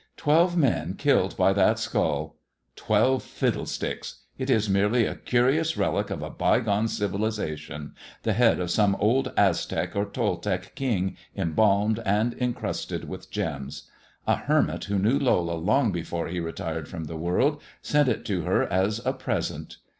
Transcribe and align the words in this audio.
Twebe 0.17 0.55
men 0.55 0.95
killed 0.95 1.37
by 1.37 1.53
that 1.53 1.77
skull! 1.77 2.35
Twelve 2.75 3.21
fiddlesticks: 3.21 4.21
it 4.35 4.49
is 4.49 4.67
merely 4.67 5.05
a 5.05 5.13
curious 5.13 5.77
relic 5.77 6.09
of 6.09 6.23
a 6.23 6.29
by 6.31 6.59
gone 6.59 6.87
civilization: 6.87 7.93
the 8.23 8.33
head 8.33 8.59
of 8.59 8.75
old 8.97 9.31
Aztec 9.37 9.95
or 9.95 10.05
Toltec 10.07 10.73
king 10.73 11.17
embalmed 11.35 11.99
and 12.03 12.33
encrusted 12.41 13.07
with 13.07 13.29
gems. 13.29 13.91
A 14.25 14.37
hermit 14.37 14.85
who 14.85 14.97
knew 14.97 15.19
Lola 15.19 15.53
long 15.53 15.91
before 15.91 16.29
he 16.29 16.39
relaxed 16.39 16.89
from 16.89 17.03
the 17.03 17.15
world 17.15 17.61
sent 17.83 18.09
it 18.09 18.25
to 18.25 18.41
her 18.41 18.63
as 18.63 19.05
a 19.05 19.13
present." 19.13 19.77